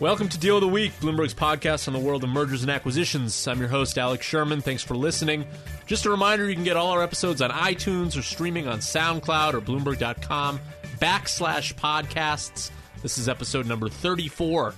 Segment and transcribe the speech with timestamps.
[0.00, 3.46] Welcome to Deal of the Week, Bloomberg's podcast on the world of mergers and acquisitions.
[3.46, 4.62] I'm your host, Alex Sherman.
[4.62, 5.44] Thanks for listening.
[5.84, 9.52] Just a reminder you can get all our episodes on iTunes or streaming on SoundCloud
[9.52, 10.58] or Bloomberg.com
[11.00, 12.70] backslash podcasts.
[13.02, 14.72] This is episode number 34.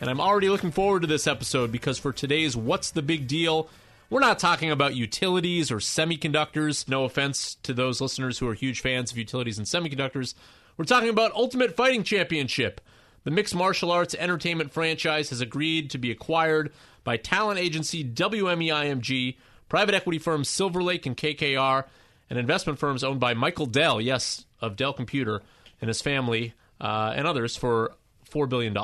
[0.00, 3.68] And I'm already looking forward to this episode because for today's What's the Big Deal?
[4.10, 6.86] We're not talking about utilities or semiconductors.
[6.86, 10.34] No offense to those listeners who are huge fans of utilities and semiconductors.
[10.76, 12.80] We're talking about Ultimate Fighting Championship
[13.24, 16.72] the mixed martial arts entertainment franchise has agreed to be acquired
[17.04, 19.36] by talent agency WME-IMG,
[19.68, 21.84] private equity firms Silver Lake and KKR,
[22.30, 25.42] and investment firms owned by Michael Dell, yes, of Dell Computer,
[25.80, 27.96] and his family uh, and others for
[28.30, 28.76] $4 billion.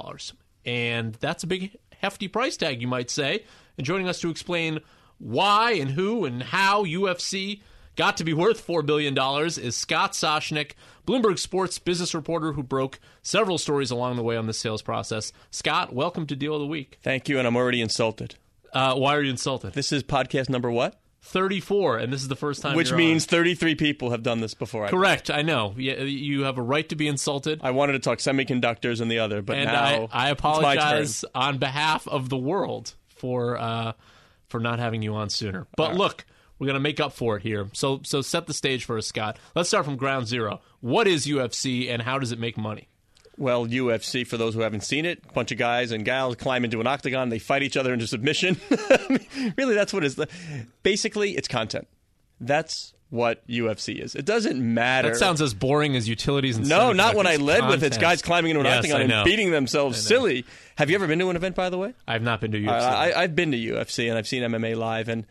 [0.64, 3.44] And that's a big, hefty price tag, you might say.
[3.76, 4.80] And joining us to explain
[5.18, 7.60] why and who and how UFC
[7.96, 10.72] got to be worth $4 billion is Scott Soshnick,
[11.06, 15.32] Bloomberg Sports business reporter who broke several stories along the way on the sales process.
[15.50, 16.98] Scott, welcome to Deal of the Week.
[17.02, 18.36] Thank you, and I'm already insulted.
[18.72, 19.74] Uh, why are you insulted?
[19.74, 21.00] This is podcast number what?
[21.22, 22.76] 34, and this is the first time.
[22.76, 23.28] Which means on.
[23.28, 24.84] 33 people have done this before.
[24.84, 25.74] I Correct, I know.
[25.76, 27.60] You have a right to be insulted.
[27.62, 31.56] I wanted to talk semiconductors and the other, but and now I, I apologize on
[31.56, 33.92] behalf of the world for uh,
[34.48, 35.66] for not having you on sooner.
[35.76, 35.96] But right.
[35.96, 36.26] look,
[36.58, 37.68] we're going to make up for it here.
[37.72, 39.38] So, so set the stage for us, Scott.
[39.54, 40.60] Let's start from ground zero.
[40.80, 42.88] What is UFC and how does it make money?
[43.36, 46.64] Well, UFC, for those who haven't seen it, a bunch of guys and gals climb
[46.64, 47.30] into an octagon.
[47.30, 48.60] They fight each other into submission.
[49.56, 50.26] really, that's what it is.
[50.84, 51.88] Basically, it's content.
[52.40, 54.14] That's what UFC is.
[54.14, 55.10] It doesn't matter.
[55.10, 57.70] That sounds as boring as utilities and No, not when I led content.
[57.70, 57.86] with it.
[57.88, 60.44] It's guys climbing into an yes, octagon and beating themselves silly.
[60.76, 61.94] Have you ever been to an event, by the way?
[62.08, 62.68] I've not been to UFC.
[62.68, 65.26] Uh, I, have been to UFC and I've seen MMA live, and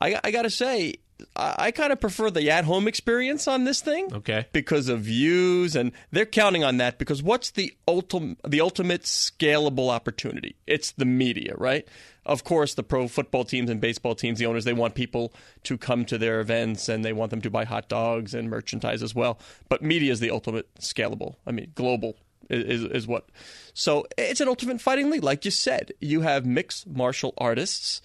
[0.00, 0.94] I, I got to say,
[1.34, 4.12] I, I kind of prefer the at-home experience on this thing.
[4.12, 4.46] Okay.
[4.52, 6.98] Because of views, and they're counting on that.
[6.98, 10.56] Because what's the ultimate, the ultimate scalable opportunity?
[10.66, 11.86] It's the media, right?
[12.24, 15.32] Of course, the pro football teams and baseball teams, the owners, they want people
[15.64, 19.02] to come to their events and they want them to buy hot dogs and merchandise
[19.02, 19.38] as well.
[19.68, 21.36] But media is the ultimate scalable.
[21.46, 22.16] I mean, global
[22.50, 23.30] is, is what.
[23.72, 25.92] So it's an ultimate fighting league, like you said.
[26.00, 28.02] You have mixed martial artists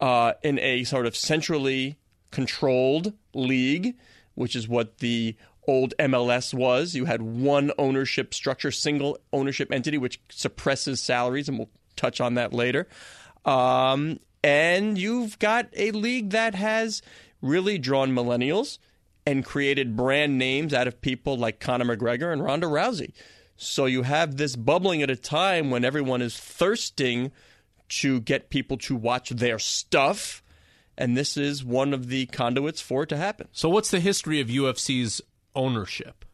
[0.00, 1.98] uh, in a sort of centrally
[2.30, 3.96] controlled league,
[4.34, 6.94] which is what the old MLS was.
[6.94, 12.34] You had one ownership structure, single ownership entity, which suppresses salaries, and we'll touch on
[12.34, 12.88] that later.
[13.44, 17.02] Um, and you've got a league that has
[17.42, 18.78] really drawn millennials
[19.26, 23.12] and created brand names out of people like Conor McGregor and Ronda Rousey.
[23.56, 27.30] So you have this bubbling at a time when everyone is thirsting
[27.90, 30.42] to get people to watch their stuff.
[30.96, 33.48] And this is one of the conduits for it to happen.
[33.52, 35.22] So, what's the history of UFC's
[35.54, 36.24] ownership?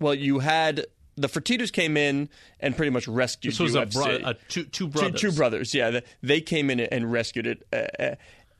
[0.00, 0.86] Well, you had
[1.16, 2.28] the Fertittas came in
[2.60, 3.96] and pretty much rescued this was UFC.
[3.96, 5.20] A bro- a two, two brothers.
[5.20, 6.00] Two, two, brothers, yeah.
[6.22, 7.66] They came in and rescued it.
[7.72, 8.14] Uh, uh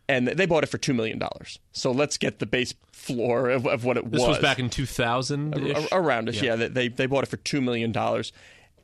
[0.09, 1.59] and they bought it for two million dollars.
[1.73, 4.21] So let's get the base floor of, of what it this was.
[4.21, 5.55] This was back in two thousand,
[5.93, 6.41] around us.
[6.43, 8.33] Yeah, yeah they they bought it for two million dollars,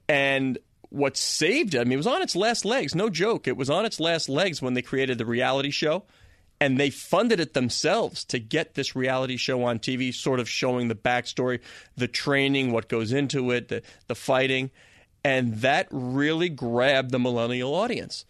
[0.08, 0.58] and
[0.90, 2.94] what saved it, I mean, it was on its last legs.
[2.94, 3.48] No joke.
[3.48, 6.04] It was on its last legs when they created the reality show.
[6.60, 10.88] And they funded it themselves to get this reality show on TV, sort of showing
[10.88, 11.60] the backstory,
[11.96, 14.70] the training, what goes into it, the, the fighting.
[15.24, 18.26] And that really grabbed the millennial audience.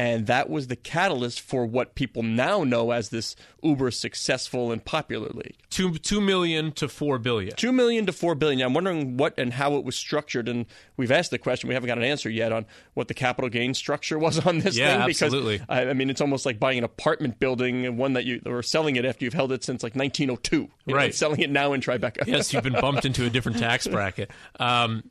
[0.00, 4.82] And that was the catalyst for what people now know as this uber successful and
[4.82, 5.58] popular league.
[5.68, 7.54] Two two million to four billion.
[7.54, 8.62] Two million to four billion.
[8.62, 10.64] I'm wondering what and how it was structured, and
[10.96, 11.68] we've asked the question.
[11.68, 12.64] We haven't got an answer yet on
[12.94, 15.06] what the capital gain structure was on this yeah, thing.
[15.08, 15.60] Because absolutely.
[15.68, 18.62] I, I, mean, it's almost like buying an apartment building, and one that you or
[18.62, 20.70] selling it after you've held it since like 1902.
[20.86, 21.08] You right.
[21.08, 22.26] Know, selling it now in Tribeca.
[22.26, 24.30] yes, you've been bumped into a different tax bracket.
[24.58, 25.02] Um,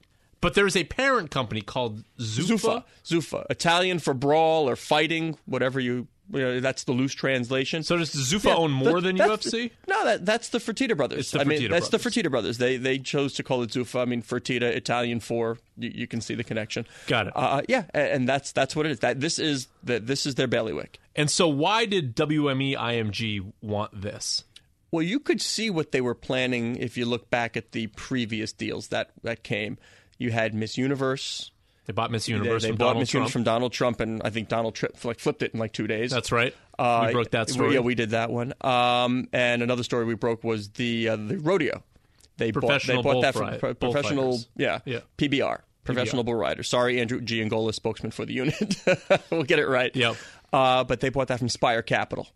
[0.42, 2.58] but there's a parent company called Zuffa.
[2.58, 2.84] Zuffa.
[3.06, 3.46] Zuffa.
[3.50, 6.08] Italian for brawl or fighting, whatever you.
[6.32, 7.84] you know, that's the loose translation.
[7.84, 9.72] So does Zuffa yeah, own more the, than UFC?
[9.88, 11.20] No, that, that's the Fertitta brothers.
[11.20, 12.14] It's the I Fertitta mean, that's brothers.
[12.14, 12.58] the Fertitta brothers.
[12.58, 14.02] They they chose to call it Zuffa.
[14.02, 16.86] I mean, Fertitta, Italian for you, you can see the connection.
[17.08, 17.34] Got it.
[17.36, 19.00] Uh, yeah, and that's that's what it is.
[19.00, 21.00] That this is the, this is their bailiwick.
[21.16, 24.46] And so, why did WME IMG want this?
[24.92, 28.54] Well, you could see what they were planning if you look back at the previous
[28.54, 29.78] deals that that came.
[30.20, 31.50] You had Miss Universe.
[31.88, 33.22] They bought Miss Universe they from bought Donald Miss Trump.
[33.22, 35.88] Universe from Donald Trump, and I think Donald Trump like flipped it in like two
[35.88, 36.12] days.
[36.12, 36.54] That's right.
[36.78, 37.74] Uh, we broke that story.
[37.74, 38.54] Yeah, we did that one.
[38.62, 41.84] Um, and another story we broke was the uh, the rodeo.
[42.38, 45.00] They bought, they bought that from pro- professional, yeah, Yeah.
[45.18, 46.64] PBR, professional bull rider.
[46.64, 47.40] Sorry, Andrew G.
[47.40, 48.76] Giangola, spokesman for the unit.
[49.32, 49.94] we'll get it right.
[49.96, 50.16] Yep.
[50.54, 52.28] Uh, but they bought that from Spire Capital,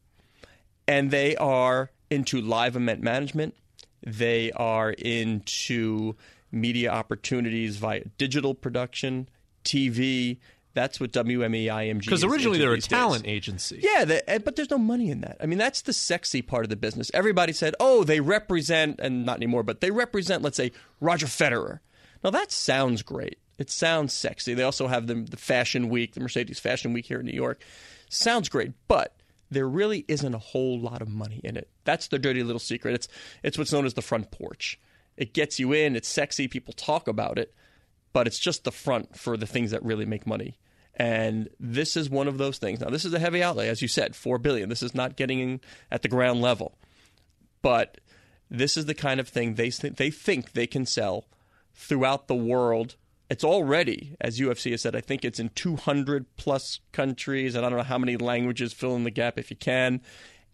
[0.88, 3.56] and they are into live event management.
[4.06, 6.16] They are into
[6.52, 9.30] media opportunities via digital production,
[9.64, 10.38] TV.
[10.74, 12.00] That's what WME IMG.
[12.00, 12.88] Because originally they're a days.
[12.88, 13.80] talent agency.
[13.82, 15.38] Yeah, the, and- eh, but there's no money in that.
[15.40, 17.12] I mean, that's the sexy part of the business.
[17.14, 21.80] Everybody said, "Oh, they represent," and not anymore, but they represent, let's say, Roger Federer.
[22.24, 23.38] Now that sounds great.
[23.60, 24.56] It sounds sexy.
[24.56, 27.62] They also have the, the Fashion Week, the Mercedes Fashion Week here in New York.
[28.10, 29.16] Sounds great, but
[29.54, 31.70] there really isn't a whole lot of money in it.
[31.84, 32.96] That's the dirty little secret.
[32.96, 33.08] It's
[33.44, 34.80] it's what's known as the front porch.
[35.18, 35.96] It gets you in.
[35.96, 36.48] It's sexy.
[36.48, 37.54] People talk about it,
[38.14, 40.58] but it's just the front for the things that really make money.
[40.96, 42.80] And this is one of those things.
[42.80, 44.70] Now, this is a heavy outlay, as you said, four billion.
[44.70, 45.62] This is not getting in
[45.92, 46.78] at the ground level,
[47.62, 48.00] but
[48.50, 51.26] this is the kind of thing they th- they think they can sell
[51.74, 52.96] throughout the world.
[53.30, 57.70] It's already, as UFC has said, I think it's in 200 plus countries, and I
[57.70, 58.74] don't know how many languages.
[58.74, 60.02] Fill in the gap if you can.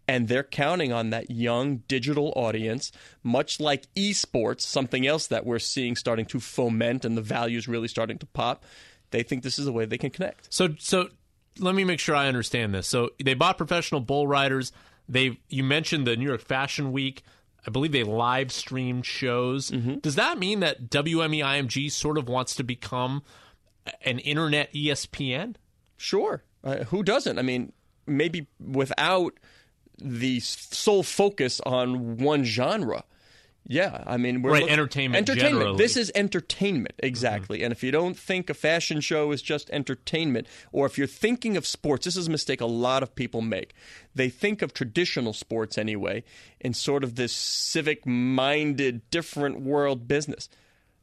[0.08, 2.90] And they're counting on that young digital audience,
[3.22, 7.86] much like esports, something else that we're seeing starting to foment and the values really
[7.86, 8.64] starting to pop.
[9.10, 10.52] They think this is a way they can connect.
[10.52, 11.10] So so
[11.58, 12.88] let me make sure I understand this.
[12.88, 14.72] So they bought professional bull riders.
[15.08, 17.22] They you mentioned the New York Fashion Week.
[17.66, 19.70] I believe they live stream shows.
[19.70, 19.98] Mm-hmm.
[19.98, 23.22] Does that mean that WME IMG sort of wants to become
[24.02, 25.56] an internet ESPN?
[25.96, 26.42] Sure.
[26.64, 27.38] Uh, who doesn't?
[27.38, 27.72] I mean,
[28.06, 29.34] maybe without
[29.98, 33.04] the sole focus on one genre.
[33.66, 35.60] Yeah, I mean, we're Right, entertainment Entertainment.
[35.60, 35.78] generally.
[35.78, 37.58] This is entertainment, exactly.
[37.58, 37.64] Mm-hmm.
[37.66, 41.56] And if you don't think a fashion show is just entertainment, or if you're thinking
[41.56, 43.74] of sports, this is a mistake a lot of people make.
[44.14, 46.24] They think of traditional sports anyway
[46.60, 50.48] in sort of this civic-minded, different world business.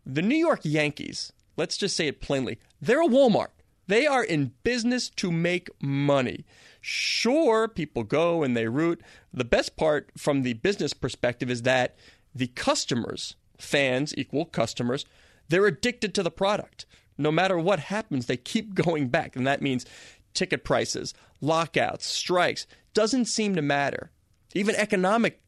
[0.06, 3.50] The New York Yankees, let's just say it plainly, they're a Walmart.
[3.88, 6.45] They are in business to make money.
[6.81, 9.01] Sure, people go and they root.
[9.33, 11.95] The best part from the business perspective is that
[12.37, 15.05] the customers, fans equal customers,
[15.49, 16.85] they're addicted to the product.
[17.17, 19.35] No matter what happens, they keep going back.
[19.35, 19.85] And that means
[20.33, 24.11] ticket prices, lockouts, strikes, doesn't seem to matter.
[24.53, 25.41] Even economic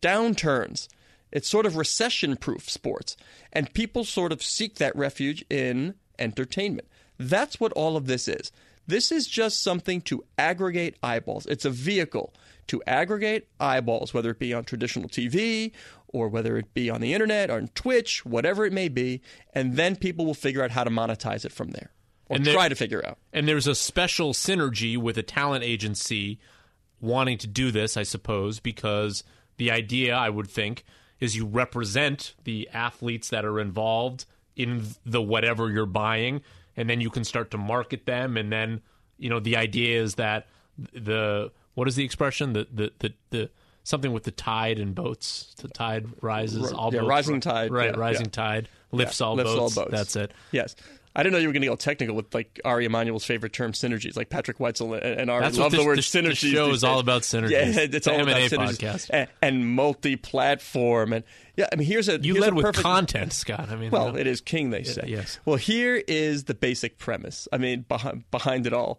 [0.00, 0.88] downturns.
[1.30, 3.16] It's sort of recession proof sports.
[3.52, 6.88] And people sort of seek that refuge in entertainment.
[7.18, 8.52] That's what all of this is.
[8.86, 11.46] This is just something to aggregate eyeballs.
[11.46, 12.34] It's a vehicle
[12.66, 15.72] to aggregate eyeballs, whether it be on traditional TV
[16.12, 19.20] or whether it be on the internet or on Twitch, whatever it may be.
[19.54, 21.90] And then people will figure out how to monetize it from there
[22.28, 23.18] or And there- try to figure out.
[23.32, 26.38] And there's a special synergy with a talent agency
[27.00, 29.24] wanting to do this, I suppose, because
[29.56, 30.84] the idea, I would think,
[31.18, 34.24] is you represent the athletes that are involved
[34.56, 36.42] in the whatever you're buying,
[36.76, 38.36] and then you can start to market them.
[38.36, 38.82] And then,
[39.18, 40.46] you know, the idea is that
[40.92, 42.52] the what is the expression?
[42.52, 43.50] The the the, the
[43.84, 45.54] something with the tide and boats.
[45.60, 48.30] The tide rises, Ri- all yeah, boats rising tide, Right, yeah, rising yeah.
[48.30, 49.74] tide lifts, all, lifts all boats.
[49.76, 49.90] boats.
[49.90, 50.32] That's it.
[50.50, 50.76] Yes.
[51.14, 53.72] I didn't know you were going to go technical with like Ari Emanuel's favorite term,
[53.72, 54.16] synergies.
[54.16, 56.40] Like Patrick Whitesell and, and Ari That's love what the word this- synergies.
[56.40, 57.50] this show is all about synergies.
[57.50, 59.10] Yeah, it's It's all an about M&A synergies podcast.
[59.12, 59.66] and, and
[60.26, 61.12] multi-platform.
[61.12, 61.24] And
[61.56, 63.68] yeah, I mean, here's a You here's led a with content, Scott.
[63.70, 64.18] I mean, Well, you know.
[64.20, 65.04] it is king, they say.
[65.06, 65.38] yes.
[65.44, 67.46] Well, here is the basic premise.
[67.52, 68.98] I mean, behind, behind it all,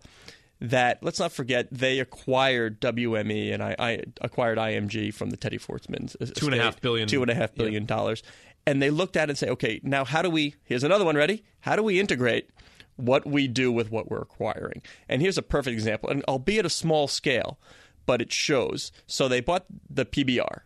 [0.64, 5.58] that let's not forget they acquired WME and I, I acquired IMG from the Teddy
[5.58, 7.08] Forstmann's Two and a half billion.
[7.08, 8.24] two and a half billion dollars,
[8.66, 10.56] and they looked at it and say, okay, now how do we?
[10.64, 11.18] Here's another one.
[11.18, 11.44] Ready?
[11.60, 12.50] How do we integrate?
[12.96, 14.84] What we do with what we're acquiring.
[15.10, 17.60] And here's a perfect example, and albeit a small scale,
[18.06, 18.92] but it shows.
[19.08, 20.62] So they bought the PBR,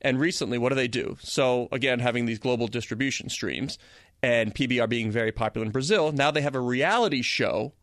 [0.00, 1.18] and recently, what do they do?
[1.20, 3.78] So, again, having these global distribution streams
[4.22, 7.74] and PBR being very popular in Brazil, now they have a reality show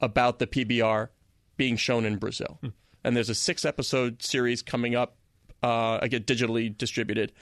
[0.00, 1.08] about the PBR
[1.56, 2.58] being shown in Brazil.
[3.04, 5.16] And there's a six episode series coming up,
[5.62, 7.32] uh, again, digitally distributed.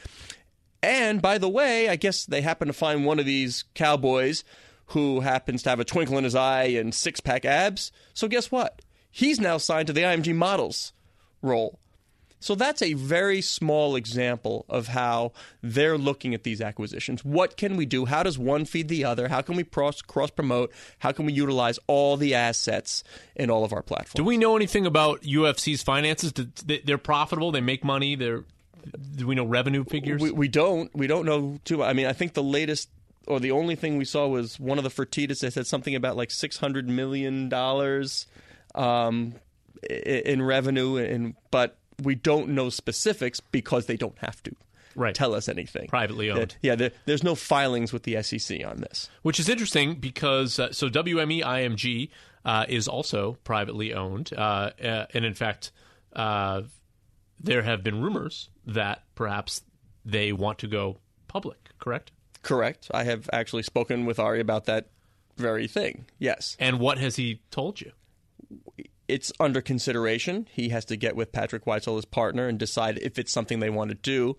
[0.82, 4.44] And by the way, I guess they happen to find one of these cowboys
[4.86, 7.90] who happens to have a twinkle in his eye and six pack abs.
[8.14, 8.82] So, guess what?
[9.10, 10.92] He's now signed to the IMG Models
[11.42, 11.80] role.
[12.38, 17.24] So that's a very small example of how they're looking at these acquisitions.
[17.24, 18.04] What can we do?
[18.04, 19.28] How does one feed the other?
[19.28, 20.70] How can we cross cross promote?
[20.98, 23.02] How can we utilize all the assets
[23.34, 24.12] in all of our platforms?
[24.14, 26.32] Do we know anything about UFC's finances?
[26.32, 27.52] They- They're profitable.
[27.52, 28.14] They make money.
[28.16, 28.44] They're
[29.16, 30.22] do we know revenue figures?
[30.22, 30.94] We, we don't.
[30.94, 31.78] We don't know too.
[31.78, 31.88] Much.
[31.88, 32.88] I mean, I think the latest
[33.26, 35.40] or the only thing we saw was one of the Fertittas.
[35.40, 38.28] that said something about like six hundred million dollars
[38.76, 39.34] um,
[39.90, 44.54] in revenue, and but we don't know specifics because they don't have to
[44.96, 45.14] right.
[45.14, 45.88] tell us anything.
[45.88, 46.56] Privately owned.
[46.62, 49.08] Yeah, there, there's no filings with the SEC on this.
[49.22, 52.10] Which is interesting because uh, so WME IMG
[52.44, 55.72] uh, is also privately owned, uh, uh and in fact,
[56.14, 56.62] uh,
[57.40, 59.62] there have been rumors that perhaps
[60.04, 60.98] they want to go
[61.28, 61.70] public.
[61.78, 62.12] Correct.
[62.42, 62.88] Correct.
[62.94, 64.88] I have actually spoken with Ari about that
[65.36, 66.06] very thing.
[66.18, 66.56] Yes.
[66.58, 67.92] And what has he told you?
[69.08, 70.48] It's under consideration.
[70.50, 73.70] He has to get with Patrick Whitesell, his partner, and decide if it's something they
[73.70, 74.36] want to do.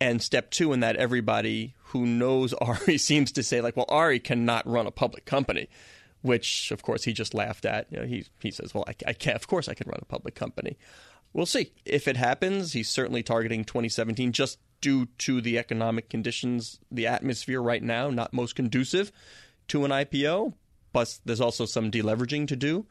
[0.00, 4.18] And step two in that, everybody who knows Ari seems to say, like, well, Ari
[4.18, 5.68] cannot run a public company,
[6.22, 7.86] which, of course, he just laughed at.
[7.92, 10.06] You know, he, he says, well, I, I can't, of course I can run a
[10.06, 10.76] public company.
[11.32, 11.72] We'll see.
[11.84, 17.62] If it happens, he's certainly targeting 2017 just due to the economic conditions, the atmosphere
[17.62, 19.12] right now, not most conducive
[19.68, 20.54] to an IPO.
[20.92, 22.86] Plus, there's also some deleveraging to do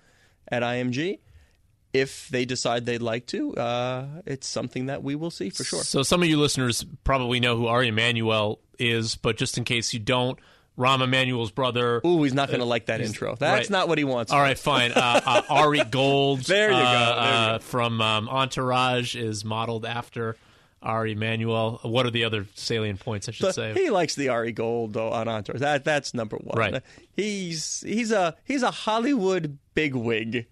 [0.51, 1.19] at IMG
[1.93, 5.83] if they decide they'd like to, uh, it's something that we will see for sure.
[5.83, 9.93] So some of you listeners probably know who Ari Emanuel is, but just in case
[9.93, 10.39] you don't,
[10.77, 12.01] Rahm Emanuel's brother.
[12.05, 13.35] Ooh, he's not going to uh, like that intro.
[13.35, 13.69] That's right.
[13.69, 14.31] not what he wants.
[14.31, 14.93] All right, fine.
[14.93, 16.39] Uh, uh, Ari Gold.
[16.45, 16.79] there you go.
[16.79, 17.63] There you uh, go.
[17.63, 20.37] From um, Entourage is modeled after
[20.81, 21.79] Ari Emanuel.
[21.83, 23.73] What are the other salient points I should say?
[23.73, 25.59] He likes the Ari Gold on Entourage.
[25.59, 26.57] That that's number one.
[26.57, 26.83] Right.
[27.15, 30.47] He's he's a he's a Hollywood bigwig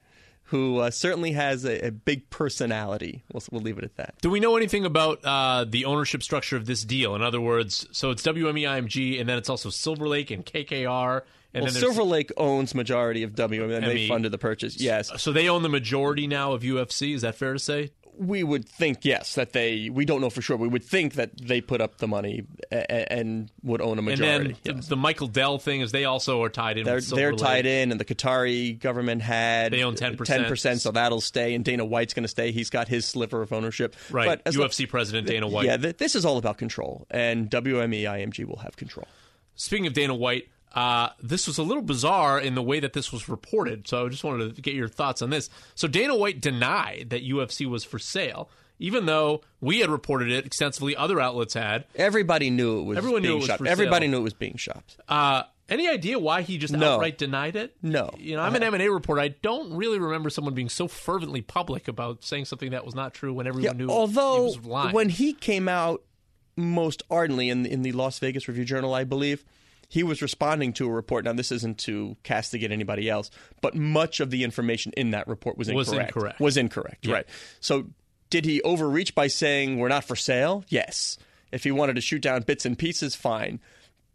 [0.49, 3.23] who uh, certainly has a, a, big personality.
[3.31, 4.15] We'll, we'll leave it at that.
[4.19, 7.13] Do we know anything about uh, the ownership structure of this deal?
[7.15, 11.21] In other words, so it's WME IMG, and then it's also Silver Lake and KKR.
[11.53, 14.79] And well, Silver Lake owns majority of WME, and they funded the purchase.
[14.79, 17.13] Yes, so they own the majority now of UFC.
[17.13, 17.91] Is that fair to say?
[18.19, 20.57] We would think yes that they we don't know for sure.
[20.57, 24.49] We would think that they put up the money and, and would own a majority
[24.49, 24.87] and then yes.
[24.87, 27.99] the, michael dell thing is they also are tied in they're, they're tied in and
[27.99, 32.23] the qatari government had they own 10% 10% so that'll stay and dana white's going
[32.23, 32.51] to stay.
[32.51, 33.95] He's got his sliver of ownership.
[34.11, 34.27] Right.
[34.43, 35.65] But ufc president dana white.
[35.65, 39.07] yeah this is all about control and wme img will have control.
[39.55, 43.11] Speaking of dana white uh, this was a little bizarre in the way that this
[43.11, 43.87] was reported.
[43.87, 45.49] So I just wanted to get your thoughts on this.
[45.75, 50.45] So Dana White denied that UFC was for sale, even though we had reported it
[50.45, 50.95] extensively.
[50.95, 51.85] Other outlets had.
[51.95, 52.97] Everybody knew it was.
[52.97, 53.65] Everyone being knew it was shopped.
[53.65, 54.11] Everybody sale.
[54.11, 54.97] knew it was being shopped.
[55.07, 56.95] Uh, any idea why he just no.
[56.95, 57.75] outright denied it?
[57.81, 58.09] No.
[58.17, 59.21] You know, I'm an M&A reporter.
[59.21, 63.13] I don't really remember someone being so fervently public about saying something that was not
[63.13, 64.93] true when everyone yeah, knew although, he was lying.
[64.93, 66.03] when he came out
[66.55, 69.45] most ardently in in the Las Vegas Review Journal, I believe,
[69.89, 71.25] he was responding to a report.
[71.25, 75.57] Now, this isn't to castigate anybody else, but much of the information in that report
[75.57, 75.89] was incorrect.
[75.89, 76.39] Was incorrect.
[76.39, 77.13] Was incorrect, yeah.
[77.13, 77.25] right.
[77.59, 77.87] So,
[78.29, 80.63] did he overreach by saying we're not for sale?
[80.69, 81.17] Yes.
[81.51, 83.59] If he wanted to shoot down bits and pieces, fine.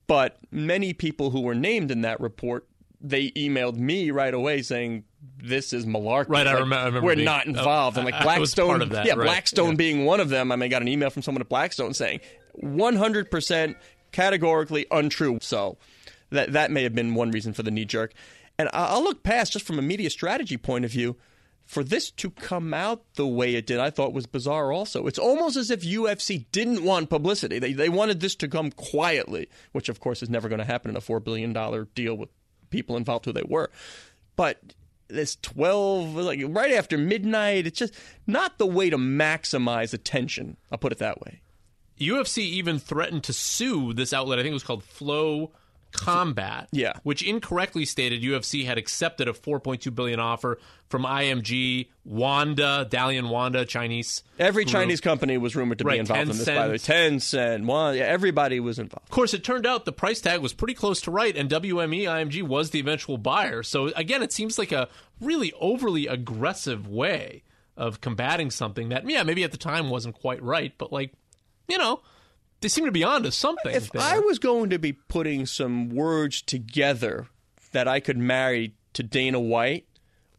[0.07, 2.69] But many people who were named in that report,
[3.01, 5.03] they emailed me right away saying
[5.43, 6.29] this is malarkey.
[6.29, 7.07] Right, like, I, remember, I remember.
[7.07, 7.97] We're being, not involved.
[7.97, 9.25] Uh, and like Blackstone, that, yeah, right.
[9.25, 9.75] Blackstone yeah.
[9.75, 10.53] being one of them.
[10.53, 12.21] I mean, I got an email from someone at Blackstone saying
[12.53, 13.77] 100 percent
[14.15, 15.39] categorically untrue.
[15.43, 15.77] So
[16.31, 18.15] that that may have been one reason for the knee jerk.
[18.57, 21.17] And I'll look past just from a media strategy point of view.
[21.65, 25.07] For this to come out the way it did, I thought was bizarre also.
[25.07, 27.59] It's almost as if UFC didn't want publicity.
[27.59, 30.91] They, they wanted this to come quietly, which of course is never going to happen
[30.91, 31.55] in a $4 billion
[31.95, 32.29] deal with
[32.69, 33.71] people involved who they were.
[34.37, 34.75] But
[35.09, 37.95] this 12 like right after midnight it's just
[38.27, 41.43] not the way to maximize attention i'll put it that way
[42.01, 44.39] ufc even threatened to sue this outlet.
[44.39, 45.53] I think it was called Flo
[45.95, 46.95] Combat yeah.
[47.05, 50.59] which incorrectly stated ufc had accepted a 4.2 billion offer
[50.89, 54.73] from img wanda dalian wanda chinese every group.
[54.73, 56.79] chinese company was rumored to right, be involved in this by the way.
[56.79, 57.65] Tencent.
[57.65, 59.07] One yeah, everybody was involved.
[59.07, 62.03] Of course it turned out the price tag was pretty close to right and wme
[62.03, 63.63] img was the eventual buyer.
[63.63, 64.89] So again it seems like a
[65.21, 67.45] really overly aggressive way
[67.77, 71.13] of combating something that yeah maybe at the time wasn't quite right but like
[71.69, 72.01] you know
[72.65, 73.75] they seem to be onto something.
[73.75, 74.01] If there.
[74.01, 77.27] I was going to be putting some words together
[77.73, 79.87] that I could marry to Dana White,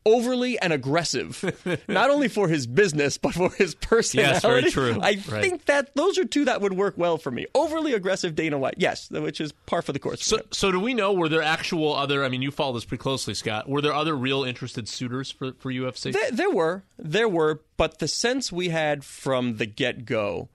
[0.08, 4.34] overly and aggressive, not only for his business but for his personality.
[4.34, 5.00] Yes, very true.
[5.02, 5.44] I right.
[5.44, 7.46] think that those are two that would work well for me.
[7.54, 10.26] Overly aggressive Dana White, yes, which is par for the course.
[10.26, 11.14] So, so do we know?
[11.14, 12.24] Were there actual other?
[12.24, 13.70] I mean, you follow this pretty closely, Scott.
[13.70, 16.12] Were there other real interested suitors for for UFC?
[16.12, 20.50] There, there were, there were, but the sense we had from the get go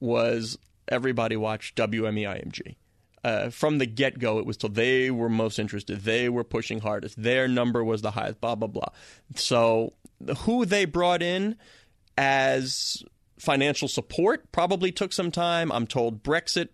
[0.00, 2.76] was everybody watched WMEIMG.
[3.24, 6.00] Uh, from the get go, it was till they were most interested.
[6.00, 7.20] They were pushing hardest.
[7.20, 8.88] Their number was the highest, blah, blah, blah.
[9.34, 9.94] So,
[10.38, 11.56] who they brought in
[12.16, 13.02] as
[13.38, 15.70] financial support probably took some time.
[15.72, 16.68] I'm told Brexit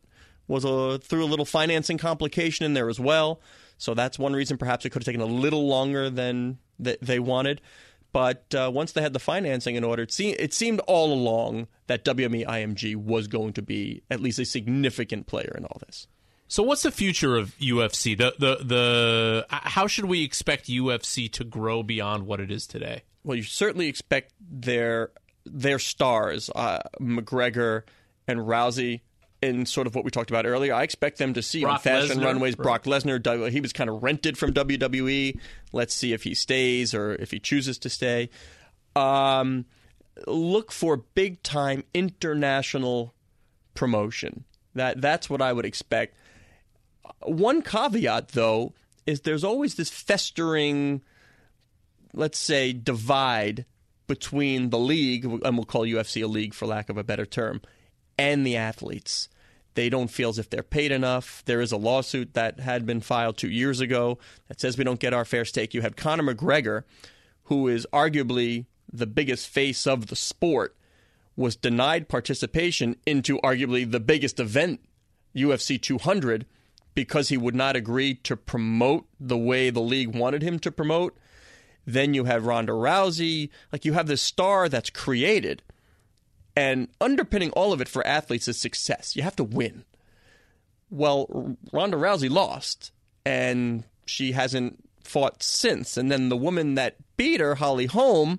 [0.46, 3.40] was a through a little financing complication in there as well.
[3.76, 7.18] So that's one reason perhaps it could have taken a little longer than th- they
[7.18, 7.60] wanted.
[8.14, 11.66] But uh, once they had the financing in order, it, se- it seemed all along
[11.88, 16.06] that WME IMG was going to be at least a significant player in all this.
[16.46, 18.16] So, what's the future of UFC?
[18.16, 23.02] The the the how should we expect UFC to grow beyond what it is today?
[23.24, 25.10] Well, you certainly expect their
[25.44, 27.82] their stars, uh, McGregor
[28.28, 29.00] and Rousey,
[29.44, 30.74] in sort of what we talked about earlier.
[30.74, 32.58] I expect them to see Brock on fashion Lesnar, runways.
[32.58, 32.62] right.
[32.62, 35.38] Brock Lesnar, he was kind of rented from WWE.
[35.72, 38.30] Let's see if he stays or if he chooses to stay.
[38.96, 39.66] Um,
[40.26, 43.14] look for big time international
[43.74, 44.44] promotion.
[44.74, 46.16] That that's what I would expect.
[47.22, 48.72] One caveat, though,
[49.06, 51.02] is there's always this festering,
[52.12, 53.66] let's say, divide
[54.06, 57.62] between the league, and we'll call UFC a league for lack of a better term,
[58.18, 59.28] and the athletes.
[59.74, 61.42] They don't feel as if they're paid enough.
[61.46, 65.00] There is a lawsuit that had been filed two years ago that says we don't
[65.00, 65.74] get our fair stake.
[65.74, 66.84] You had Conor McGregor,
[67.44, 70.76] who is arguably the biggest face of the sport,
[71.36, 74.80] was denied participation into arguably the biggest event,
[75.34, 76.46] UFC 200,
[76.94, 81.16] because he would not agree to promote the way the league wanted him to promote.
[81.84, 83.50] Then you have Ronda Rousey.
[83.72, 85.62] Like you have this star that's created.
[86.56, 89.16] And underpinning all of it for athletes is success.
[89.16, 89.84] You have to win.
[90.90, 92.92] Well, Ronda Rousey lost,
[93.24, 95.96] and she hasn't fought since.
[95.96, 98.38] And then the woman that beat her, Holly Holm,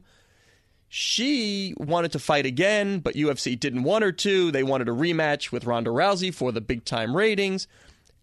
[0.87, 4.51] she wanted to fight again, but UFC didn't want her to.
[4.51, 7.67] They wanted a rematch with Ronda Rousey for the big time ratings,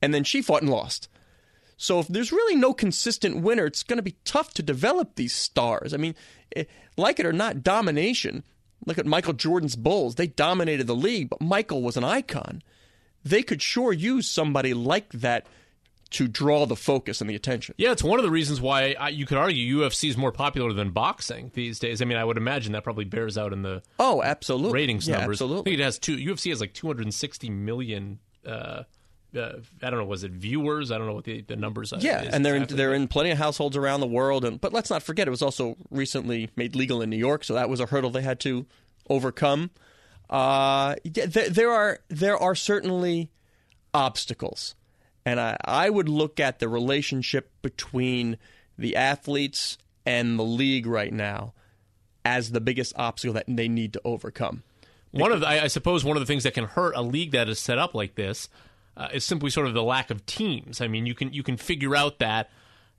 [0.00, 1.08] and then she fought and lost.
[1.76, 5.32] So if there's really no consistent winner, it's going to be tough to develop these
[5.32, 5.92] stars.
[5.92, 6.14] I mean,
[6.54, 6.64] eh,
[6.96, 8.44] like it or not, domination.
[8.86, 10.16] Look at Michael Jordan's Bulls.
[10.16, 12.62] They dominated the league, but Michael was an icon.
[13.24, 15.46] They could sure use somebody like that
[16.10, 17.74] to draw the focus and the attention.
[17.78, 20.72] Yeah, it's one of the reasons why I, you could argue UFC is more popular
[20.74, 22.02] than boxing these days.
[22.02, 24.74] I mean, I would imagine that probably bears out in the Oh, absolutely.
[24.74, 25.40] ratings yeah, numbers.
[25.40, 25.70] I Absolutely.
[25.72, 26.16] think it has two.
[26.16, 28.18] UFC has like 260 million.
[28.46, 28.82] Uh,
[29.36, 30.04] uh, I don't know.
[30.04, 30.90] Was it viewers?
[30.90, 31.92] I don't know what the, the numbers.
[31.92, 32.00] are.
[32.00, 34.44] Yeah, and they're in, they're in plenty of households around the world.
[34.44, 37.54] And but let's not forget, it was also recently made legal in New York, so
[37.54, 38.66] that was a hurdle they had to
[39.08, 39.70] overcome.
[40.30, 43.30] Uh, yeah, there, there are there are certainly
[43.94, 44.74] obstacles,
[45.24, 48.38] and I, I would look at the relationship between
[48.78, 51.52] the athletes and the league right now
[52.24, 54.62] as the biggest obstacle that they need to overcome.
[55.10, 57.48] One of the, I suppose one of the things that can hurt a league that
[57.48, 58.48] is set up like this
[58.96, 60.80] uh, is simply sort of the lack of teams.
[60.80, 62.50] I mean, you can you can figure out that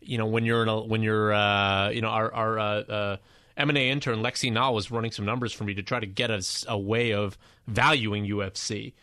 [0.02, 3.18] you know when you're in a, when you're uh, you know our our uh, uh,
[3.58, 6.06] M and A intern Lexi Nall was running some numbers for me to try to
[6.06, 8.94] get us a way of valuing UFC.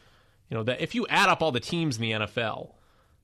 [0.49, 2.73] You know that if you add up all the teams in the NFL,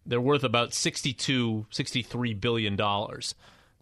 [0.04, 3.34] they're worth about 62 63 billion dollars.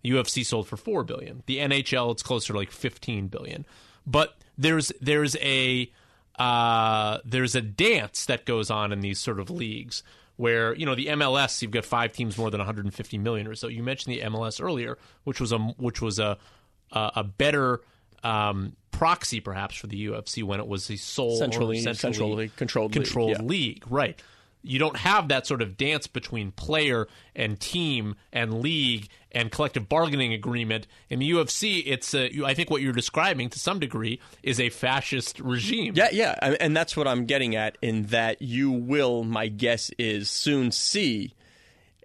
[0.04, 1.42] UFC sold for 4 billion.
[1.46, 3.64] The NHL it's closer to like 15 billion.
[4.06, 5.90] But there's there's a
[6.38, 10.02] uh, there's a dance that goes on in these sort of leagues
[10.36, 13.68] where you know the MLS you've got five teams more than 150 million or so.
[13.68, 16.38] You mentioned the MLS earlier, which was a which was a
[16.92, 17.80] a, a better
[18.22, 22.94] um, proxy perhaps for the UFC when it was a sole Centrally- centrally centrally controlled
[22.94, 23.42] league, controlled yeah.
[23.42, 24.20] league, right?
[24.64, 29.88] You don't have that sort of dance between player and team and league and collective
[29.88, 30.86] bargaining agreement.
[31.10, 34.70] In the UFC, it's a, I think what you're describing to some degree is a
[34.70, 35.92] fascist regime.
[35.96, 37.76] Yeah, yeah, and that's what I'm getting at.
[37.82, 41.34] In that you will, my guess is, soon see.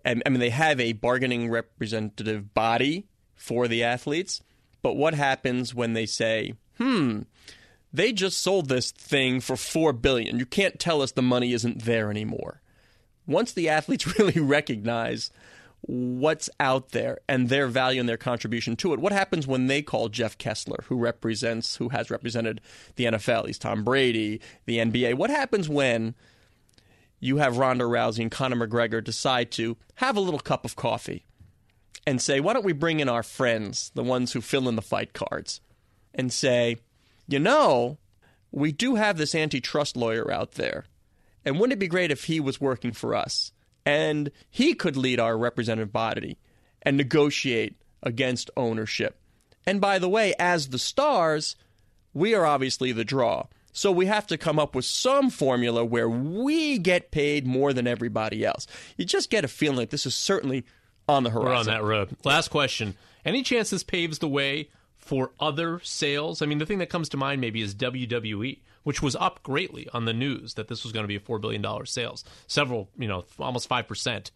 [0.05, 4.41] I mean, they have a bargaining representative body for the athletes,
[4.81, 7.21] but what happens when they say, "Hmm,
[7.91, 10.39] they just sold this thing for four billion.
[10.39, 12.61] You can't tell us the money isn't there anymore."
[13.27, 15.31] Once the athletes really recognize
[15.81, 18.99] what's out there and their value and their contribution to it.
[18.99, 22.61] What happens when they call Jeff Kessler, who represents, who has represented
[22.95, 23.47] the NFL?
[23.47, 25.15] He's Tom Brady, the NBA.
[25.15, 26.15] What happens when
[27.19, 31.25] you have Ronda Rousey and Conor McGregor decide to have a little cup of coffee
[32.05, 34.81] and say, why don't we bring in our friends, the ones who fill in the
[34.81, 35.61] fight cards,
[36.13, 36.77] and say,
[37.29, 37.97] you know,
[38.51, 40.85] we do have this antitrust lawyer out there.
[41.45, 43.51] And wouldn't it be great if he was working for us?
[43.85, 46.37] And he could lead our representative body
[46.81, 49.19] and negotiate against ownership.
[49.65, 51.55] And by the way, as the stars,
[52.13, 53.45] we are obviously the draw.
[53.71, 57.87] So we have to come up with some formula where we get paid more than
[57.87, 58.65] everybody else.
[58.97, 60.65] You just get a feeling like this is certainly
[61.07, 61.51] on the horizon.
[61.51, 62.09] We're on that road.
[62.25, 62.95] Last question.
[63.23, 64.69] Any chance this paves the way
[65.09, 66.41] for other sales?
[66.41, 68.59] I mean, the thing that comes to mind maybe is WWE.
[68.83, 71.41] which was up greatly on the news that this was going to be a $4
[71.41, 72.23] billion sales.
[72.47, 74.31] Several, you know, almost 5%.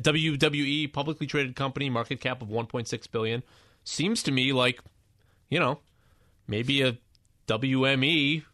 [0.00, 3.42] WWE, publicly traded company, market cap of 1.6 billion,
[3.82, 4.80] seems to me like,
[5.50, 5.80] you know,
[6.46, 6.96] maybe a
[7.48, 8.44] WME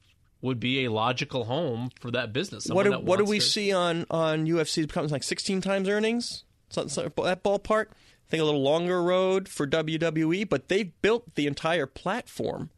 [0.42, 2.66] would be a logical home for that business.
[2.68, 4.86] What do, that what do we to- see on on UFC?
[4.86, 7.86] Becomes like 16 times earnings, something something that ballpark.
[8.30, 12.70] I think a little longer road for WWE, but they've built the entire platform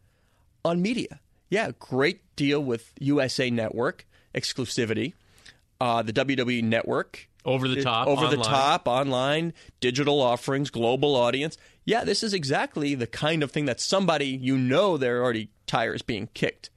[0.65, 1.21] on media.
[1.51, 5.13] Yeah, great deal with USA Network exclusivity,
[5.79, 11.59] uh, the WWE Network over the top, over the top, online, digital offerings, global audience.
[11.85, 16.01] Yeah, this is exactly the kind of thing that somebody you know their already tires
[16.01, 16.71] being kicked.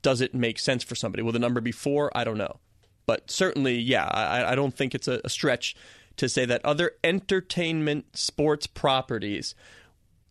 [0.00, 1.22] Does it make sense for somebody?
[1.22, 2.10] Will the number be four?
[2.16, 2.60] I don't know,
[3.04, 5.76] but certainly, yeah, I, I don't think it's a, a stretch
[6.22, 9.56] to say that other entertainment sports properties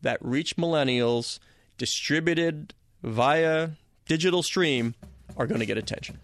[0.01, 1.39] that reach millennials,
[1.77, 2.73] distributed
[3.03, 3.71] via
[4.05, 4.95] digital stream,
[5.35, 6.17] are going to get attention.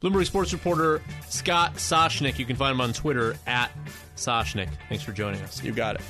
[0.00, 2.38] Bloomberg sports reporter Scott Soshnick.
[2.38, 3.72] You can find him on Twitter at
[4.14, 4.68] Soshnick.
[4.88, 5.64] Thanks for joining us.
[5.64, 6.02] You got it.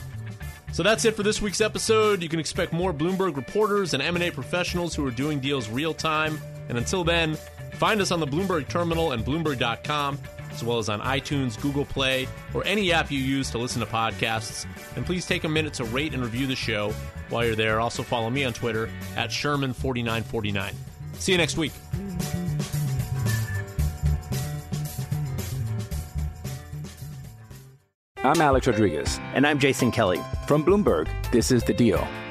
[0.72, 2.22] So that's it for this week's episode.
[2.22, 6.38] You can expect more Bloomberg reporters and M&A professionals who are doing deals real time.
[6.68, 7.38] And until then,
[7.72, 10.18] find us on the Bloomberg terminal and bloomberg.com,
[10.58, 13.86] as well as on iTunes, Google Play, or any app you use to listen to
[13.86, 14.66] podcasts.
[14.96, 16.92] And please take a minute to rate and review the show
[17.28, 17.80] while you're there.
[17.80, 20.74] Also follow me on Twitter at Sherman4949.
[21.14, 21.72] See you next week.
[28.24, 29.20] I'm Alex Rodriguez.
[29.34, 30.20] And I'm Jason Kelly.
[30.48, 32.06] From Bloomberg, this is The Deal.